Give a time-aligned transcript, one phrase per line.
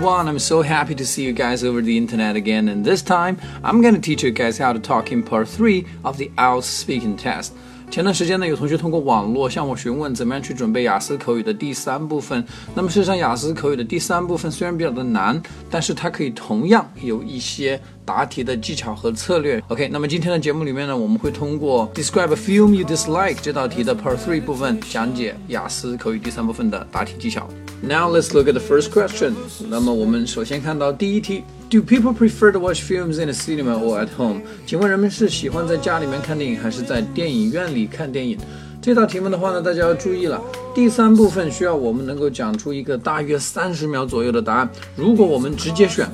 [0.00, 3.36] One, I'm so happy to see you guys over the internet again and this time
[3.64, 7.16] I'm gonna teach you guys how to talk in part 3 of the IELTS speaking
[7.16, 7.50] test.
[7.90, 12.44] 前段时间呢，有同学通过网络向我询问怎么样去准备雅思口语的第三部分。
[12.76, 19.60] 那么事实上，雅思口语的第三部分虽然比较的难，但是它可以同样有一些答题的技巧和策略。
[19.66, 27.48] OK，那么今天的节目里面呢，我们会通过 Describe a film you dislike 这道题的 Part Three 部分讲解雅思口语第三部分的答题技巧。
[27.80, 29.34] Now let's look at the first question。
[29.68, 31.44] 那么我们首先看到第一题。
[31.70, 34.40] Do people prefer to watch films in a cinema or at home？
[34.66, 38.38] 请问人们是喜欢在家里面看电影，还是在电影院里看电影？
[38.80, 40.42] 这道题目的话呢，大家要注意了。
[40.74, 44.68] 第三部分需要我们能够讲出一个大约三十秒左右的答案。
[44.96, 46.08] 如果我们直接选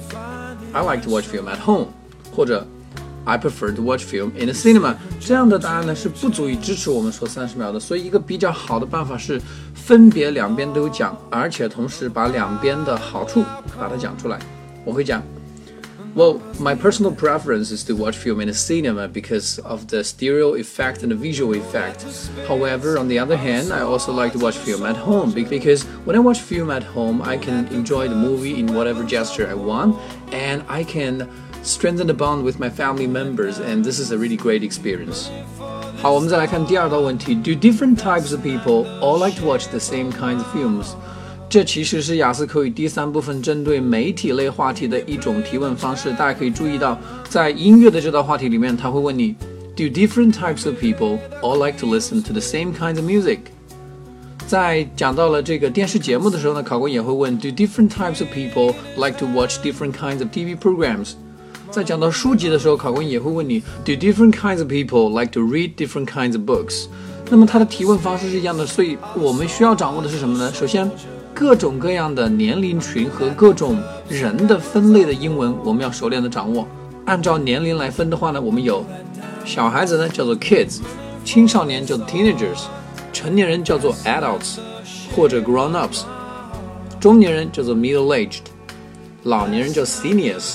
[0.73, 1.87] I like to watch film at home，
[2.35, 2.67] 或者
[3.26, 7.80] I prefer to watch film in a cinema，这样的答案呢是不足以支持我们说三十秒的。
[7.80, 9.39] 所以一个比较好的办法是
[9.75, 13.44] 分别两边都讲，而且同时把两边的好处
[13.78, 14.39] 把它讲出来。
[14.84, 15.22] 我会讲。
[16.16, 21.03] Well, my personal preference is to watch film in a cinema because of the stereo effect
[21.03, 22.03] and the visual effect.
[22.48, 26.16] However, on the other hand, I also like to watch film at home because when
[26.16, 29.98] I watch film at home, I can enjoy the movie in whatever gesture I want
[30.34, 31.30] and I can
[31.64, 35.28] strengthen the bond with my family members and this is a really great experience.
[36.02, 37.36] 好，我们再来看第二道问题。
[37.36, 40.95] Do different types of people all like to watch the same kinds of films?
[41.50, 46.12] 这其实是雅思口语第三部分针对媒体类话题的一种提问方式。
[46.12, 49.36] 大家可以注意到，在音乐的这道话题里面，他会问你：
[49.75, 53.39] Do different types of people all like to listen to the same kinds of music？
[54.48, 61.14] 在讲到了这个电视节目的时候呢，考官也会问：Do different types of people like to watch different kinds of TV programs？
[61.75, 66.86] 在讲到书籍的时候，考官也会问你：Do different kinds of people like to read different kinds of books？
[67.28, 70.53] 那么它的提问方式是一样的，所以我们需要掌握的是什么呢？
[70.53, 70.91] 首先。
[71.37, 73.76] 各种各样的年龄群和各种
[74.09, 76.65] 人的分类的英文，我们要熟练的掌握。
[77.06, 78.87] 按照年龄来分的话呢，我们有
[79.44, 80.78] 小孩子呢叫做 kids，
[81.25, 82.66] 青少年叫做 teenagers，
[83.12, 84.59] 成年人叫做 adults
[85.16, 86.03] 或者 grown ups，
[87.00, 88.38] 中年人叫做 middle aged，
[89.25, 90.54] 老年人叫 seniors。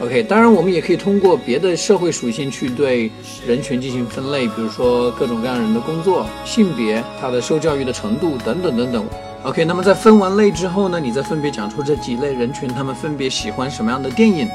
[0.00, 3.10] OK，当然我们也可以通过别的社会属性去对
[3.46, 9.06] 人群进行分类，比如说各种各样人的工作、性别、他的受教育的程度等等等等。
[9.44, 14.48] OK，那么在分完类之后呢，你再分别讲出这几类人群，他们分别喜欢什么样的电影，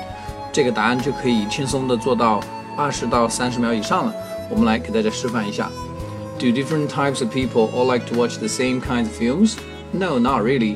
[0.51, 2.41] 这个答案就可以轻松的做到
[2.75, 4.13] 二十到三十秒以上了。
[4.49, 5.69] 我们来给大家示范一下。
[6.39, 9.55] Do different types of people all like to watch the same kinds of films?
[9.91, 10.75] No, not really.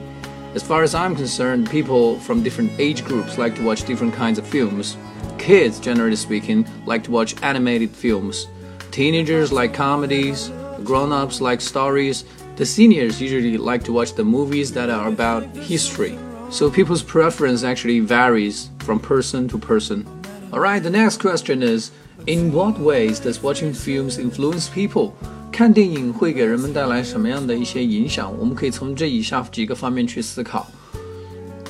[0.53, 4.37] As far as I'm concerned, people from different age groups like to watch different kinds
[4.37, 4.97] of films.
[5.37, 8.47] Kids, generally speaking, like to watch animated films.
[8.91, 10.51] Teenagers like comedies.
[10.83, 12.25] Grown ups like stories.
[12.57, 16.19] The seniors usually like to watch the movies that are about history.
[16.49, 20.05] So people's preference actually varies from person to person.
[20.51, 21.91] Alright, the next question is
[22.27, 25.15] In what ways does watching films influence people?
[25.50, 28.32] 看电影会给人们带来什么样的一些影响？
[28.38, 30.66] 我们可以从这以下几个方面去思考：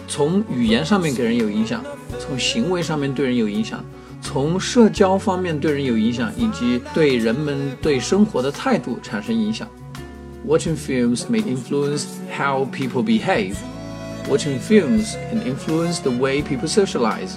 [0.09, 1.84] 从语言上面给人有影响，
[2.19, 3.84] 从行为上面对人有影响，
[4.21, 9.69] 从社交方面对人有影响，以及对人们对生活的态度产生影响。
[10.45, 12.05] Watching films may influence
[12.37, 13.55] how people behave.
[14.29, 17.37] Watching films can influence the way people socialize.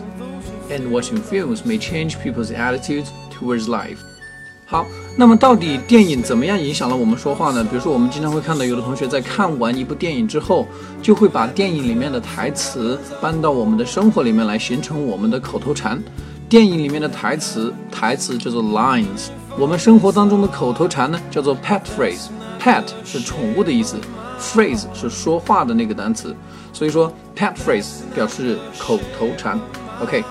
[0.72, 3.98] And watching films may change people's attitudes towards life.
[4.67, 4.87] 好，
[5.17, 7.63] 那么到底电影怎么样影响了我们说话呢？
[7.63, 10.67] 比如说，我们经常会看到有的同学在看完一部电影之后，
[11.03, 16.03] 就会把电影里面的台词搬到我们的生活里面来，形成我们的口头禅。
[16.49, 19.29] 电影里面的台词，台词叫做 lines。
[19.59, 22.29] 我们生活当中的口头禅呢，叫做 pet phrase。
[22.61, 23.97] pet 是宠物的意思
[24.41, 26.35] ，phrase 是说话的那个单词，
[26.73, 29.61] 所以说 pet phrase 表示口头禅。
[30.03, 30.25] OK，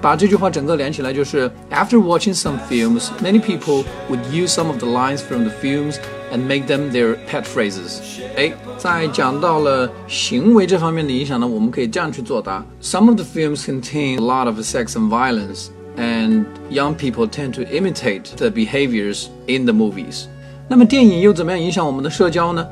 [0.00, 5.52] 把这句话整个连起来就是 After watching some films, many people would use some of the lines from the
[5.62, 5.96] films
[6.30, 8.00] and make them their pet phrases。
[8.36, 17.62] 哎，在讲到了行为这方面的影响呢，我们可以这样去作答：Some of the films contain a lot of sex and violence, and young people tend to
[17.62, 20.24] imitate the behaviors in the movies。
[20.68, 22.66] 那么电影又怎么样影响我们的社交呢？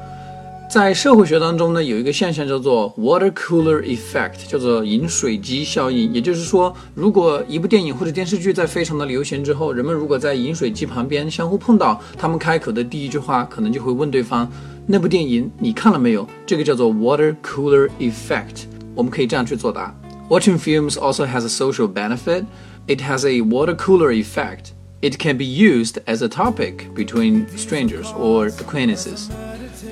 [0.70, 6.10] 在社会学当中呢，有一个现象叫做 water cooler effect，叫做饮水机效应。
[6.14, 14.48] 也就是说，如果一部电影或者电视剧在非常的流行之后，人们如果在饮水机旁边相互碰到，他们开口的第一句话可能就会问对方：“
[14.86, 18.62] 那部电影你看了没有？”这个叫做 water cooler effect。
[18.94, 19.94] 我们可以这样去作答：
[20.30, 22.46] Watching films also has a social benefit.
[22.86, 24.70] It has a water cooler effect.
[25.02, 29.28] It can be used as a topic between strangers or acquaintances.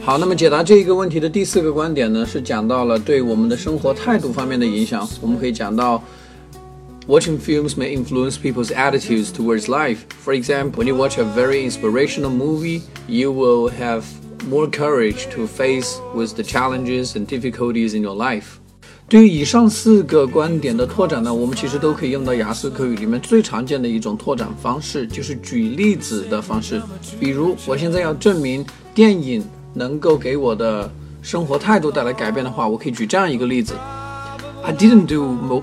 [0.05, 5.09] 好，那么解答这一个问题的第四个观点呢，是讲到了对我们的生活态度方面的影响。
[5.19, 5.99] 我们可以讲到
[7.07, 10.01] ，watching films may influence people's attitudes towards life.
[10.23, 14.03] For example, when you watch a very inspirational movie, you will have
[14.47, 18.59] more courage to face with the challenges and difficulties in your life.
[19.09, 26.79] 对于以上四个观点的拓展呢，我们其实都可以用到雅思口语里面最常见的一种拓展方式，就是举例子的方式。
[27.19, 28.63] 比如，我现在要证明
[28.93, 29.43] 电影。
[29.74, 30.90] 能够给我的
[31.22, 33.74] 生活态度带来改变的话，我可以举这样一个例子：
[34.62, 35.62] I didn't do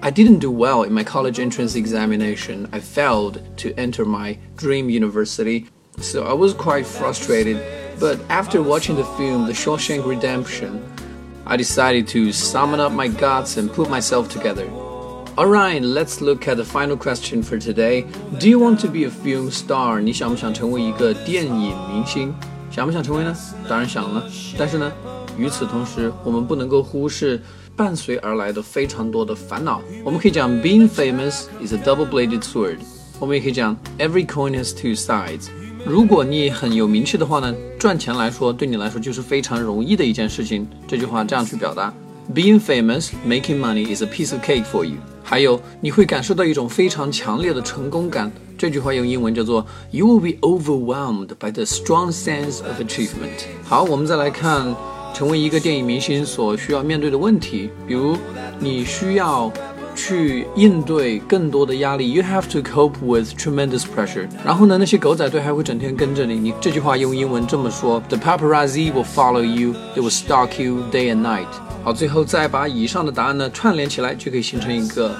[0.00, 2.66] I didn't do well in my college entrance examination.
[2.70, 5.64] I failed to enter my dream university,
[5.98, 7.56] so I was quite frustrated.
[7.98, 10.80] But after watching the film The Shawshank Redemption,
[11.46, 14.66] I decided to summon up my guts and put myself together.
[15.38, 18.04] Alright, let's look at the final question for today.
[18.38, 20.00] Do you want to be a film star?
[20.00, 22.34] 你想不想成为一个电影明星？
[22.69, 23.35] 想不想成为呢？
[23.67, 24.23] 当然想了。
[24.57, 24.91] 但是呢，
[25.37, 27.41] 与此同时，我们不能够忽视
[27.75, 29.81] 伴随而来的非常多的烦恼。
[30.03, 32.77] 我们可以讲，being famous is a double-bladed sword。
[33.19, 35.47] 我们也可以讲，every coin has two sides。
[35.85, 40.67] 如果你很有名气的话呢，赚钱来说，对你来说就是非常容易的一件事情。
[40.87, 41.93] 这句话这样去表达
[42.34, 44.96] ：being famous, making money is a piece of cake for you。
[45.22, 48.30] 还有，你会感受到一种非常强烈的成功感。
[48.56, 54.74] 这句话用英文叫做 "You will be overwhelmed by the strong sense of achievement." 好，我们再来看
[55.14, 58.16] 成为一个电影明星所需要面对的问题，比如
[58.60, 59.50] 你需要
[59.96, 64.28] 去应对更多的压力，You have to cope with tremendous pressure。
[64.44, 66.34] 然后呢，那些狗仔队还会整天跟着你。
[66.34, 71.48] 你这句话用英文这么说：The paparazzi will follow you, they will stalk you day and night。
[71.82, 75.14] 好，最后再把以上的答案呢串联起来，就可以形成一个。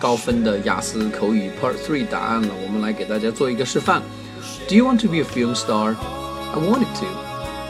[0.00, 4.02] 高分的雅思口语 Part Three 答案了，我们来给大家做一个示范。
[4.68, 5.94] Do you want to be a film star?
[6.52, 7.06] I wanted to,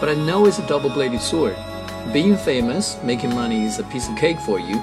[0.00, 1.54] but I know it's a double-bladed sword.
[2.12, 4.80] Being famous, making money is a piece of cake for you,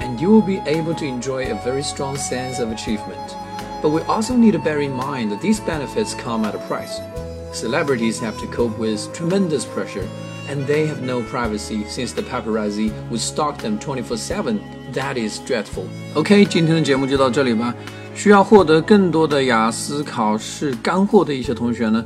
[0.00, 3.36] and you will be able to enjoy a very strong sense of achievement.
[3.82, 6.98] But we also need to bear in mind that these benefits come at a price.
[7.52, 10.08] Celebrities have to cope with tremendous pressure,
[10.48, 14.58] and they have no privacy since the paparazzi would stalk them 24 7
[14.92, 15.84] That is dreadful.
[16.14, 17.74] OK，今天的节目就到这里吧。
[18.14, 22.04] 需要获得更多的雅思考试干货的一些同学呢，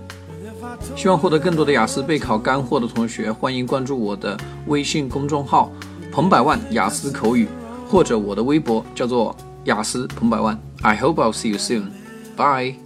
[0.94, 4.36] 希望获得更多的雅思备考干货的同学，欢迎关注我的
[4.66, 7.48] 微信公众号“彭百万雅思口语”，
[7.88, 10.60] 或者我的微博叫做“雅思彭百万”。
[10.82, 11.88] I hope I'll see you soon.
[12.36, 12.76] Bye.